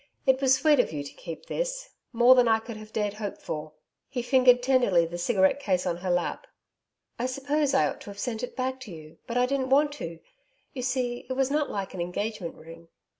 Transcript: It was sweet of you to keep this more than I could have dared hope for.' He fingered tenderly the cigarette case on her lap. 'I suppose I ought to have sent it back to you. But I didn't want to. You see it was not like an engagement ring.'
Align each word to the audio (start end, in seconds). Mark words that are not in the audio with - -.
It 0.25 0.41
was 0.41 0.55
sweet 0.55 0.79
of 0.79 0.91
you 0.91 1.03
to 1.03 1.13
keep 1.13 1.45
this 1.45 1.91
more 2.11 2.33
than 2.33 2.47
I 2.47 2.57
could 2.57 2.75
have 2.75 2.91
dared 2.91 3.13
hope 3.13 3.37
for.' 3.39 3.73
He 4.09 4.23
fingered 4.23 4.63
tenderly 4.63 5.05
the 5.05 5.19
cigarette 5.19 5.59
case 5.59 5.85
on 5.85 5.97
her 5.97 6.09
lap. 6.09 6.47
'I 7.19 7.27
suppose 7.27 7.75
I 7.75 7.87
ought 7.87 8.01
to 8.01 8.09
have 8.09 8.17
sent 8.17 8.41
it 8.41 8.55
back 8.55 8.79
to 8.79 8.91
you. 8.91 9.19
But 9.27 9.37
I 9.37 9.45
didn't 9.45 9.69
want 9.69 9.91
to. 10.01 10.17
You 10.73 10.81
see 10.81 11.27
it 11.29 11.33
was 11.33 11.51
not 11.51 11.69
like 11.69 11.93
an 11.93 12.01
engagement 12.01 12.55
ring.' 12.55 12.87